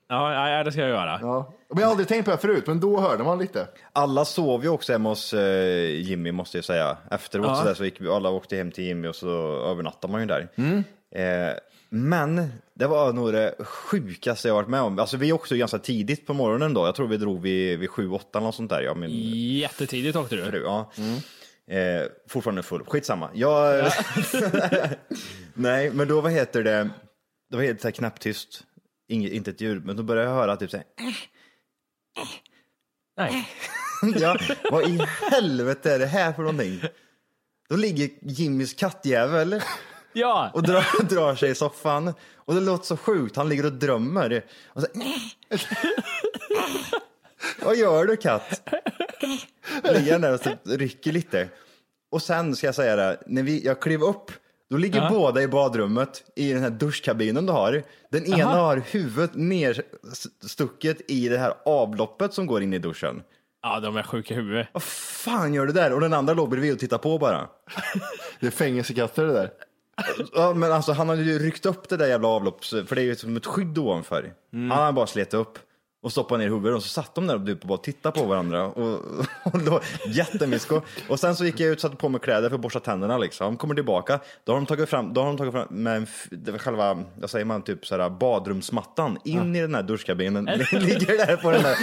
[0.09, 1.19] Ja, ja, det ska jag göra.
[1.21, 1.53] Ja.
[1.69, 3.67] Men jag har aldrig tänkt på det här förut, men då hörde man lite.
[3.93, 6.97] Alla sov ju också hemma hos eh, Jimmy måste jag säga.
[7.11, 7.55] Efteråt Ja.
[7.55, 9.29] så, där, så gick vi, alla åkte hem till Jimmy och så
[9.71, 10.47] övernattade man ju där.
[10.55, 10.83] Mm.
[11.15, 11.53] Eh,
[11.91, 14.99] men det var nog det sjukaste jag varit med om.
[14.99, 16.85] Alltså vi åkte ju ganska tidigt på morgonen då.
[16.85, 18.81] Jag tror vi drog vid, vid 7-8 eller något sånt där.
[18.81, 19.09] Ja, min
[19.57, 20.43] Jättetidigt åkte du.
[20.51, 20.63] fru.
[20.63, 20.91] Ja.
[21.75, 22.85] Eh, fortfarande full.
[22.85, 23.29] Skitsamma.
[23.33, 23.91] Jag...
[25.53, 26.89] Nej, men då vad heter det?
[27.49, 28.63] Det var helt så här knäpptyst.
[29.07, 30.85] Inget, inte ett ljud, men då började jag höra typ så här.
[33.17, 33.47] Nej.
[34.19, 34.37] Ja,
[34.71, 35.01] vad i
[35.31, 36.81] helvete är det här för någonting?
[37.69, 39.61] Då ligger Jimmys kattjävel
[40.13, 40.51] Ja.
[40.53, 42.13] och drar, drar sig i soffan.
[42.35, 44.45] Och det låter så sjukt, han ligger och drömmer.
[44.67, 44.87] Och så,
[47.65, 48.69] vad gör du katt?
[49.83, 51.47] Ligger där och så rycker lite.
[52.11, 54.31] Och sen ska jag säga det, när vi, jag klev upp,
[54.69, 55.09] då ligger Ja.
[55.09, 57.83] båda i badrummet i den här duschkabinen du har.
[58.11, 58.61] Den ena Aha.
[58.61, 63.23] har huvudet nerstucket i det här avloppet som går in i duschen.
[63.63, 64.67] Ja, de är sjuka i huvudet.
[64.71, 65.93] Vad fan gör du där?
[65.93, 67.47] Och den andra låg bredvid och tittade på bara.
[68.39, 69.49] Det är fängelsekatter det där.
[70.33, 72.69] Ja, men alltså han hade ju ryckt upp det där jävla avlopps...
[72.69, 74.33] För det är ju som ett skydd ovanför.
[74.51, 75.59] Han hade bara slet upp
[76.03, 78.65] och stoppat ner huvudet och så satt de där och typ bara tittade på varandra.
[78.65, 78.99] Och,
[79.43, 80.81] och då, jättemysko.
[81.07, 83.17] Och sen så gick jag ut och satte på mig kläder för att borsta tänderna
[83.17, 83.57] liksom.
[83.57, 86.07] Kommer tillbaka, då har de tagit fram, då har de tagit fram med
[86.61, 90.45] själva, vad säger man, typ såhär badrumsmattan in i den här duschkabinen.
[90.71, 91.77] Ligger där på den där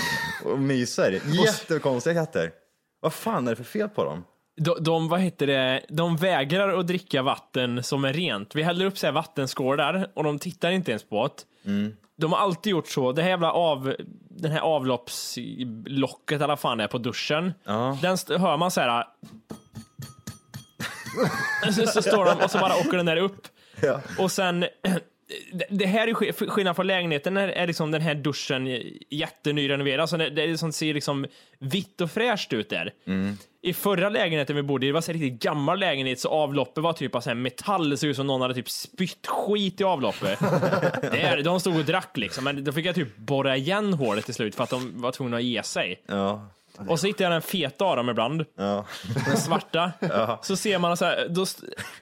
[0.45, 1.21] och myser.
[1.45, 2.53] Jättekonstiga katter.
[3.01, 4.25] Vad fan är det för fel på dem?
[4.59, 8.55] De, de, vad heter det, de vägrar att dricka vatten som är rent.
[8.55, 11.71] Vi häller upp så här vattenskålar och de tittar inte ens på det.
[11.71, 11.97] Mm.
[12.17, 13.13] De har alltid gjort så.
[13.13, 13.95] Det här jävla av,
[14.31, 17.55] den här avloppslocket eller fan är på duschen.
[17.65, 17.99] Ja.
[18.03, 19.05] Den hör man så här.
[21.73, 23.49] så, så står de och så bara åker den där upp.
[23.83, 24.01] Ja.
[24.19, 24.65] Och sen,
[25.71, 30.01] det- här är sk- skillnad från lägenheten, är, är liksom den här duschen jättenyrenoverad.
[30.01, 31.27] Alltså det, det liksom, ser liksom
[31.59, 32.93] vitt och fräscht ut där.
[33.63, 36.93] I förra lägenheten vi bodde i, det var här riktigt gammal lägenhet, så avloppet var
[36.93, 39.85] typ av så här metall, det såg ut som någon hade typ spytt skit i
[39.85, 40.39] avloppet.
[41.01, 44.25] det är, de stod och drack liksom, men då fick jag typ borra igen hålet
[44.25, 46.03] till slut för att de var tvungna att ge sig.
[46.07, 46.47] Ja.
[46.89, 48.45] Och så hittar jag den feta av dem ibland.
[48.57, 48.85] Ja.
[49.27, 49.93] Den svarta.
[50.43, 51.47] Så ser man så här, då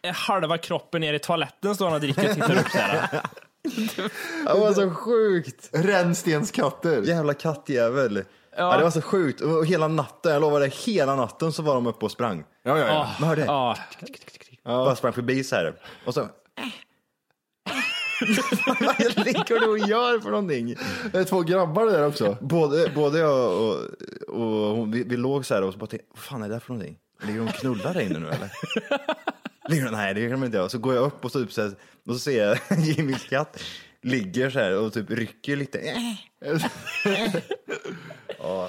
[0.02, 3.22] är halva kroppen ner i toaletten står han och dricker och tittar upp så här.
[4.44, 5.70] Det var så sjukt.
[5.72, 7.02] Rännstenskatter.
[7.02, 8.24] Jävla kattjävel.
[8.56, 8.76] Ja.
[8.76, 9.40] det var så sjukt.
[9.40, 12.44] Och hela natten, jag lovar dig, hela natten så var de uppe och sprang.
[12.62, 13.10] Ja, ja, ja.
[13.20, 13.50] Man hörde det.
[13.50, 13.76] ah.
[14.64, 15.74] Bara sprang förbi så här.
[16.04, 16.28] Och så...
[18.80, 20.74] Vad ligger du och gör för någonting?
[21.12, 22.36] Det är två grabbar där också.
[22.40, 23.76] Både, både jag och,
[24.28, 26.54] och hon, vi, vi låg så här och så bara tänkte, vad fan är det
[26.54, 26.96] där för någonting?
[27.22, 28.50] Ligger de och knullar där inne nu eller?
[29.68, 29.90] Ligger de?
[29.90, 30.60] Nej, det gör de inte.
[30.60, 31.72] Och så går jag upp och så, typ så här,
[32.06, 33.60] och så ser jag Jimmys katt
[34.02, 35.80] ligger så här och typ rycker lite.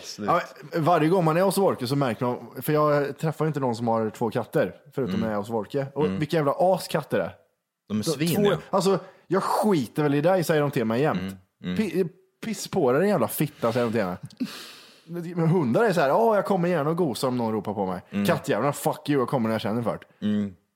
[0.03, 0.29] Slut.
[0.29, 0.41] Ja,
[0.75, 3.87] varje gång man är hos Wolke så märker man, för jag träffar inte någon som
[3.87, 5.87] har två katter, förutom när jag är hos Wolke.
[5.95, 7.33] Och vilka jävla as katter det är.
[7.87, 8.57] De är Två- svin ja.
[8.69, 11.35] Alltså, jag skiter väl i dig, säger de till mig jämt.
[11.63, 12.09] Mm, Pi-
[12.45, 14.17] Piss på dig din jävla fitta, säger de till mig.
[15.35, 17.85] Men hundar är så här, ja jag kommer gärna och gosar om någon ropar på
[17.85, 18.01] mig.
[18.11, 18.25] Mm.
[18.25, 20.27] Kattjävlarna, fuck you, jag kommer när jag känner för det.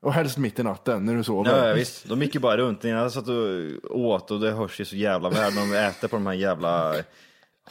[0.01, 1.51] Och helst mitt i natten när du sover.
[1.57, 2.09] Ja, ja, visst.
[2.09, 2.83] De gick ju bara runt.
[2.83, 5.55] Jag satt och åt och det hörs ju så jävla väl.
[5.55, 6.93] De äter på de här jävla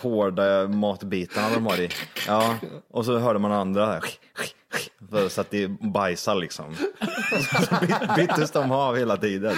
[0.00, 1.88] hårda matbitarna de har i.
[2.26, 2.56] Ja,
[2.90, 4.00] och så hörde man andra här.
[5.28, 6.74] Så att det bajsar liksom.
[7.68, 9.56] Så byt- byttes de av hela tiden.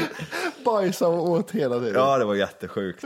[0.64, 1.94] Bajsa och åt hela tiden.
[1.94, 3.04] Ja, det var jättesjukt.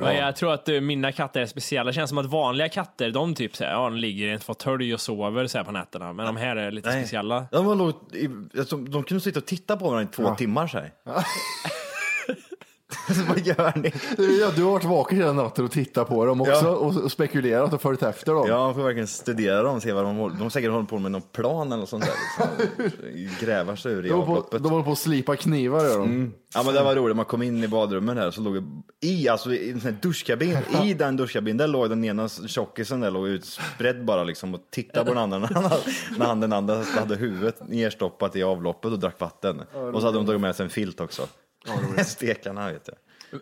[0.00, 1.84] Ja, jag tror att eh, mina katter är speciella.
[1.84, 4.40] Det känns som att vanliga katter, de typ så här, ja, de ligger i en
[4.40, 6.12] fåtölj och sover så här på nätterna.
[6.12, 7.02] Men de här är lite Nej.
[7.02, 7.46] speciella.
[7.52, 10.78] De, var i- alltså, de kunde sitta och titta på varandra i två timmar så
[10.78, 10.92] här.
[11.04, 11.10] Så
[13.28, 13.92] Vad gör ni?
[14.40, 16.68] Ja, du har varit vaken hela natten och tittat på dem också Ja.
[16.70, 18.44] och, och spekulerat och följt efter dem.
[18.48, 20.98] Ja, man får verkligen studera dem, se vad de håller De har säkert hållit på
[20.98, 22.12] med någon plan eller sånt där.
[22.88, 23.30] Liksom.
[23.46, 24.62] Grävar sig ur i de, avloppet.
[24.62, 26.32] de håller på att slipa knivar gör de.
[26.54, 28.62] Ja men det var roligt, man kom in i badrummet här så låg
[29.00, 33.28] i, alltså i en duschkabin, i den duschkabinen där låg den ena tjockisen där låg
[33.28, 35.70] utspridd bara liksom och tittade på den andra när han,
[36.18, 39.60] när han den andra hade huvudet nerstoppat i avloppet och drack vatten.
[39.94, 41.22] Och så hade de tagit med sig en filt också.
[42.04, 42.96] Stekarna vet jag.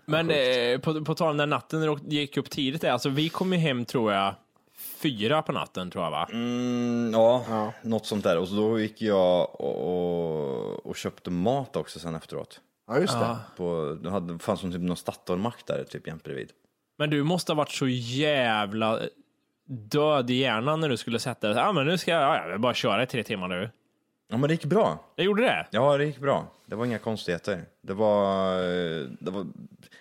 [0.04, 3.08] Men eh, på, på tal om den natten när du gick upp tidigt, där, alltså
[3.08, 4.34] vi kom ju hem tror jag
[4.76, 6.28] fyra på natten tror jag va?
[6.32, 8.38] Mm, ja, något sånt där.
[8.38, 12.60] Och så då gick jag och, och, och köpte mat också sen efteråt.
[12.86, 13.36] Ja, just det.
[13.56, 16.50] På, det hade, fanns som typ någon Statoilmack där typ jämt bredvid.
[16.98, 19.00] Men du måste ha varit så jävla
[19.66, 21.56] död i hjärnan när du skulle sätta dig.
[21.56, 23.70] Ja, men nu ska jag, ja, jag bara köra i tre timmar nu.
[24.28, 24.98] Ja men det gick bra.
[25.16, 25.66] Det gjorde det?
[25.70, 26.46] Ja, det gick bra.
[26.66, 27.64] Det var inga konstigheter.
[27.80, 29.46] Det var, eh, det var...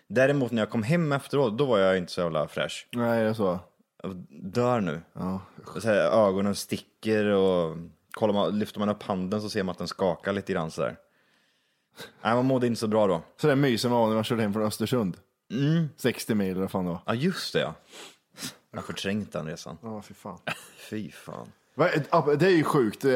[0.08, 2.88] Däremot när jag kom hem efteråt, då var jag inte så jävla fräsch.
[2.92, 3.60] Nej, det är så.
[4.04, 5.02] Jag dör nu.
[5.14, 5.42] Ja.
[5.80, 7.78] Så här, ögonen sticker och
[8.12, 10.98] kollar man, lyfter man upp handen så ser man att den skakar lite grann sådär.
[12.22, 13.22] Nej, man mådde inte så bra då.
[13.38, 15.18] Så det mysen man var när man körde hem från Östersund.
[15.98, 17.00] 60 mil eller vad fan var.
[17.06, 17.74] Ja, just det ja.
[18.72, 19.78] Jag har förträngt den resan.
[19.82, 20.40] Ja, fy fan.
[20.90, 21.52] Fy fan.
[21.78, 23.06] Ap- Det är ju sjukt.
[23.06, 23.12] eh,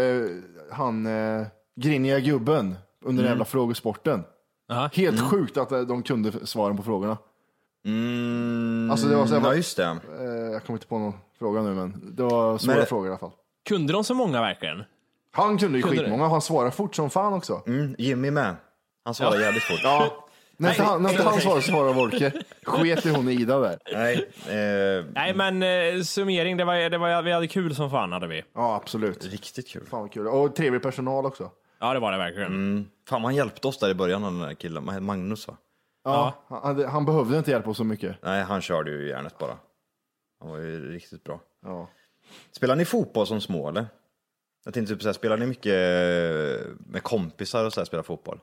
[0.71, 4.23] Han eh, griniga gubben under den jävla frågesporten.
[4.67, 4.89] Ja.
[4.93, 7.17] Helt sjukt att eh, de kunde svaren på frågorna.
[7.85, 9.83] Mm, Alltså, det var så här- ja, just det.
[10.19, 13.09] Eh, Jag kommer inte på någon fråga nu, men det var svåra Men- frågor i
[13.09, 13.31] alla fall.
[13.69, 14.83] Kunde de så många verkligen?
[15.31, 17.61] Han kunde ju Kunde skitmånga han svarade fort som fan också.
[17.67, 18.55] Mm, Jimmy med.
[19.05, 19.79] Han svarade jävligt fort.
[19.83, 20.26] Ja.
[20.57, 22.31] När inte han, när inte han svarade så svarade Volke.
[22.63, 23.79] Sket i hon Ida där.
[23.93, 24.15] Nej,
[24.47, 28.27] eh, Nej, men eh, summering, det var, det var, vi hade kul som fan hade
[28.27, 28.43] vi.
[28.55, 29.25] Ja, absolut.
[29.25, 29.85] riktigt kul.
[29.89, 30.27] Fan vad kul.
[30.27, 31.51] Och trevlig personal också.
[31.79, 32.87] Ja, det var det verkligen.
[33.09, 35.03] Fan, han hjälpte oss där i början, den där killen.
[35.05, 35.57] Magnus va?
[36.03, 38.15] Ja, Han, hade- han behövde inte hjälpa oss så mycket.
[38.23, 39.57] Nej, han körde ju järnet bara.
[40.39, 41.39] Han var ju riktigt bra.
[41.65, 41.89] Ja.
[42.51, 43.85] Spelar ni fotboll som små eller?
[44.65, 45.73] Jag tänkte typ så här, spelar ni mycket
[46.87, 48.39] med kompisar och så här, spelar fotboll?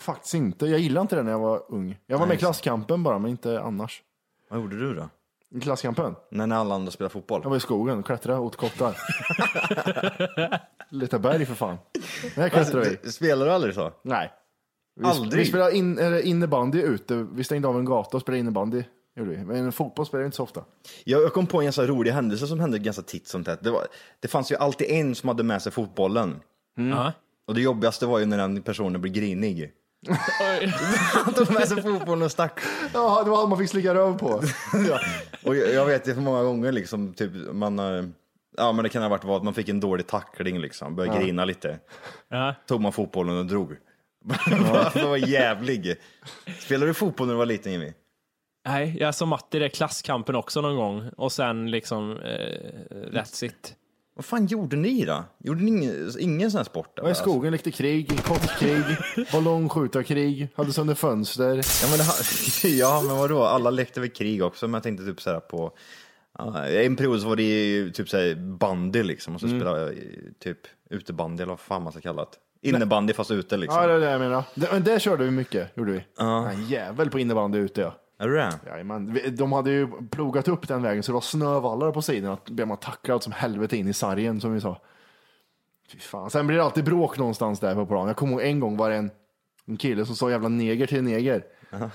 [0.00, 0.66] Faktiskt inte.
[0.66, 1.98] Jag gillade inte det när jag var ung.
[2.06, 4.02] Jag var med i klasskampen bara, men inte annars.
[4.50, 5.08] Vad gjorde du då?
[5.50, 6.14] I klasskampen?
[6.30, 7.40] När alla andra spelar fotboll?
[7.42, 8.96] Jag var i skogen och klättrade åt kottar.
[10.90, 11.76] Lite berg för fan.
[12.34, 13.10] Det här klättrade vi.
[13.10, 13.92] Spelar du aldrig så?
[14.02, 14.32] Nej.
[15.00, 15.40] Vi, Aldrig?
[15.40, 17.14] Vi spelade in, eller innebandy ute.
[17.32, 18.82] Vi stängde av en gata och spelade innebandy.
[19.16, 19.44] Gjorde vi.
[19.44, 20.64] Men fotboll spelade vi inte så ofta.
[21.04, 23.62] Jag, jag kom på en ganska rolig händelse som hände ganska titt som tätt.
[23.62, 23.86] Det, var,
[24.20, 26.40] det fanns ju alltid en som hade med sig fotbollen.
[26.74, 27.12] Ja.
[27.46, 29.72] Och det jobbigaste var ju när den personen blev grinig.
[31.24, 32.60] Han tog med sig fotbollen och stack.
[32.94, 34.42] Ja, det var allt man fick slicka röv på.
[34.88, 35.00] ja.
[35.44, 37.78] Och jag, jag vet det för många gånger liksom, typ man,
[38.56, 41.18] ja men det kan ha varit vad, att man fick en dålig tackling liksom, började
[41.18, 41.22] Ja.
[41.24, 41.78] grina lite.
[42.28, 42.54] Ja.
[42.66, 43.76] Tog man fotbollen och drog.
[44.94, 45.96] det var jävlig.
[46.58, 47.92] Spelade du fotboll när du var liten Jimmy?
[48.68, 53.74] Nej, jag som Matti det klasskampen också någon gång och sen liksom eh, that's it.
[54.16, 55.24] Vad fan gjorde ni då?
[55.38, 56.98] Gjorde ni ingen, ingen sån här sport?
[57.02, 58.84] Var i skogen, lekte krig, kottkrig,
[59.32, 61.44] ballongskjutarkrig, hade sönder fönster.
[61.82, 65.20] Ja men, det, ja men vadå, alla lekte väl krig också, men jag tänkte typ
[65.20, 65.72] såhär på
[66.38, 69.60] ja, i en period så var det ju typ såhär bandy liksom, och så Mm.
[69.60, 69.94] spelade jag
[70.40, 70.58] typ
[70.90, 72.68] utebandy eller vad fan man ska kalla det.
[72.68, 73.80] Innebandy fast ute liksom.
[73.82, 74.42] Ja, det är det jag menar.
[74.54, 76.04] Det, men det körde vi mycket, gjorde vi.
[76.18, 76.50] Ja.
[76.50, 77.94] En jävel på innebandy ute ja.
[78.18, 78.52] Är du det?
[78.66, 79.18] Jajamän.
[79.32, 82.32] De hade ju plogat upp den vägen så det var snövallar på sidan.
[82.32, 84.80] Att blev man tacklad som helvete in i sargen som vi sa.
[85.92, 86.30] Fy fan.
[86.30, 88.06] Sen blir det alltid bråk någonstans där på plan.
[88.06, 89.10] Jag kommer ihåg en gång var det en,
[89.66, 91.44] en kille som sa jävla neger till neger.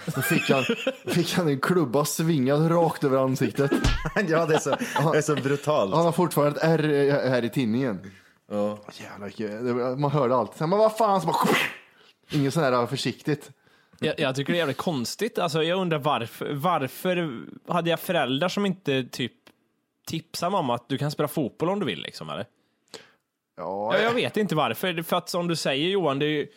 [0.07, 0.63] Så fick han,
[1.07, 3.71] fick han en klubba svingad rakt över ansiktet.
[4.27, 4.69] ja det är så,
[5.11, 5.93] det är så brutalt.
[5.95, 7.99] Han har fortfarande ett R här i tinningen.
[8.51, 8.77] Ja.
[8.93, 9.31] Jävlar,
[9.91, 10.57] det- man hörde allt.
[10.57, 11.37] Sen, men vad fan, så bara,
[12.31, 13.51] inget sån här försiktigt.
[14.01, 15.39] Jag, jag tycker det är jävligt konstigt.
[15.39, 16.53] Alltså, jag undrar varför.
[16.53, 19.33] Varför hade jag föräldrar som inte typ
[20.07, 22.45] tipsade mig om att du kan spela fotboll om du vill liksom eller?
[23.57, 25.03] Ja, Ja, jag vet inte varför.
[25.03, 26.47] För att som du säger Johan, det är ju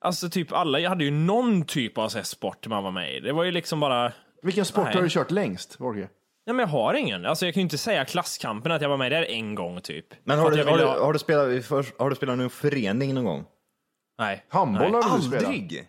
[0.00, 3.16] Alltså typ alla, jag hade ju någon typ av så här sport man var med
[3.16, 3.20] i.
[3.20, 4.12] Det var ju liksom bara...
[4.42, 4.94] Vilken sport Nej.
[4.94, 6.08] har du kört längst, Borge?
[6.46, 7.26] Nej men jag har ingen.
[7.26, 10.06] Alltså jag kan ju inte säga klasskampen att jag var med där en gång typ.
[10.24, 13.24] Men har du, jag har, du, har, du spelat, har du spelat någon förening någon
[13.24, 13.44] gång?
[14.18, 14.44] Nej.
[14.48, 15.46] Handboll har du spelat?
[15.46, 15.88] Aldrig!